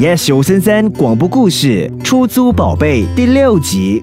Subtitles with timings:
[0.00, 4.02] Yes 九三三广播故事《出租宝贝》第六集。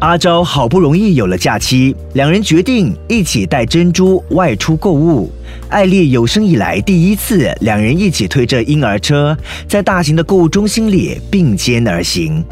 [0.00, 5.32] 阿昭好不容易有了假期，两人决定一起带珍珠外出购物。
[5.70, 9.34] 艾丽有生以来第一次，两人一起推着婴儿车，
[9.66, 12.44] 在大型的购物中心里并肩而行。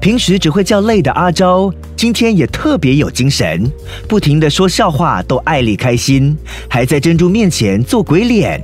[0.00, 3.70] 平时只会叫累的阿昭，今天也特别有精神，
[4.08, 6.36] 不停的说笑话逗艾丽开心，
[6.68, 8.60] 还在珍珠面前做鬼脸。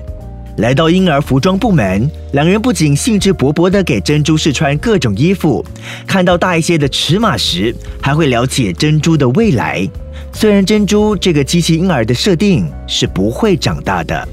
[0.61, 5.65] 来到婴儿服装部门，两人不仅兴致勃勃地给珍珠试穿各种衣服，
[6.07, 9.89] 看到大一些的尺码时，还会了解珍珠的未来。
[10.35, 14.29] 虽然珍珠这个机器婴儿的设定是不会长大的，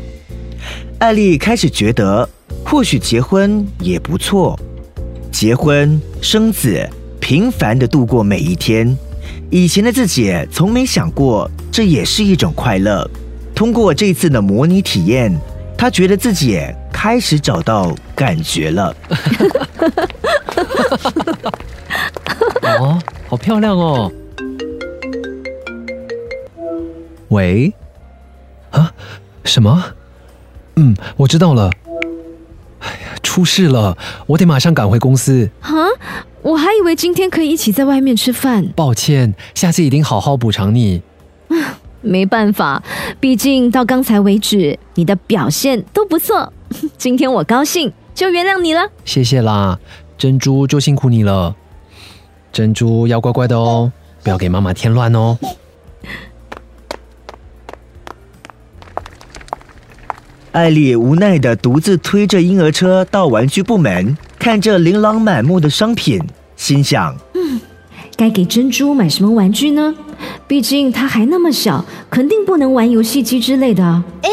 [1.00, 2.28] 艾丽开始觉得，
[2.66, 4.60] 或许结婚也不错。
[5.32, 6.86] 结婚生子，
[7.22, 8.98] 平凡地度过每一天。
[9.50, 13.10] 以前的自己从没想过，这也是一种快乐。
[13.56, 15.34] 通过这次的模拟体验。
[15.78, 16.60] 他觉得自己
[16.92, 18.96] 开始找到感觉了。
[22.64, 24.12] 哦，好漂亮哦！
[27.30, 27.72] 喂？
[28.72, 28.92] 啊？
[29.44, 29.84] 什么？
[30.76, 31.70] 嗯，我知道了。
[32.80, 33.98] 哎呀，出事了！
[34.26, 35.50] 我得马上赶回公司。
[35.62, 35.72] 啊？
[36.42, 38.68] 我还以为今天可以一起在外面吃饭。
[38.76, 41.02] 抱歉，下次一定好好补偿你。
[42.02, 42.82] 没办法，
[43.20, 46.52] 毕竟到刚才为止，你的表现都不错。
[46.98, 48.90] 今天我高兴，就原谅你了。
[49.06, 49.80] 谢谢啦，
[50.18, 51.56] 珍珠就辛苦你了。
[52.52, 53.92] 珍珠要乖乖的哦，
[54.24, 55.38] 不要给妈妈添乱哦。
[60.54, 66.20] 艾丽无奈的独自推着婴儿车到玩具部门，看着琳琅满目的商品，
[66.56, 67.20] 心想：嗯，
[68.18, 69.96] 该给珍珠买什么玩具呢？
[70.48, 73.84] 毕竟他还那么小，肯定不能玩游戏机之类的。
[74.24, 74.30] 哎，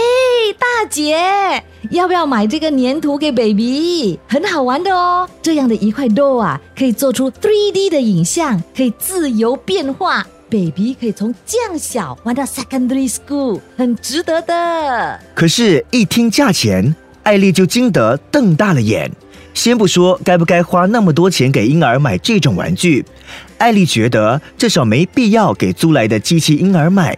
[0.59, 4.19] 大姐，要不要买这个粘土给 baby？
[4.27, 5.29] 很好玩的哦。
[5.43, 10.27] 这样的一块豆啊，可以做出 3D 的影像，可以自由变化。
[10.49, 15.21] baby 可以从这样小玩到 secondary school，很值得的。
[15.35, 16.95] 可是，一听价钱，
[17.25, 19.11] 艾丽就惊得瞪大了眼。
[19.53, 23.05] 先不说该不该花那么多钱给婴儿买这种玩具，
[23.59, 27.17] 艾丽觉得至少没必要给租来的机器婴儿买。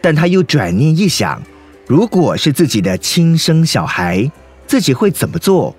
[0.00, 1.42] 但她又转念一想，
[1.86, 4.30] 如果是自己的亲生小孩，
[4.66, 5.74] 自己会怎么做？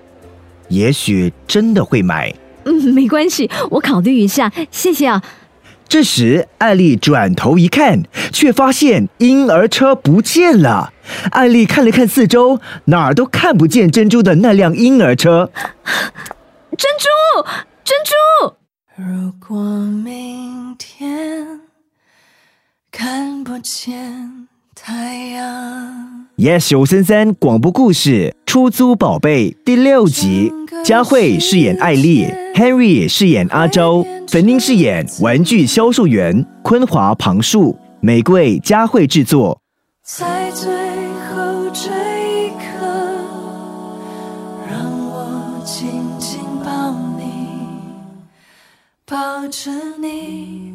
[0.68, 2.34] 也许真的会买。
[2.64, 5.22] 嗯，没关系，我考虑一下，谢谢啊。
[5.86, 10.92] 这时，艾丽转头一看，却发现婴儿车不见了。
[11.30, 15.50] 艾丽看了看四周，哪儿都看不见珍珠的那辆婴儿车。
[15.84, 17.44] 珍珠，
[17.84, 18.54] 珍珠！
[18.96, 19.73] 如果
[23.64, 26.26] 见太阳。
[26.36, 30.52] Yes，九三三广播故事《出租宝贝》第六集，
[30.84, 34.06] 佳慧饰演艾丽，Henry 饰演阿周。
[34.28, 39.58] 粉丁饰演玩具销售员昆华旁树，玫瑰佳慧制作。
[40.02, 40.70] 在最
[41.30, 41.90] 后这
[42.44, 42.84] 一刻，
[44.68, 45.88] 让我紧
[46.18, 47.48] 紧抱你，
[49.06, 50.74] 抱着你。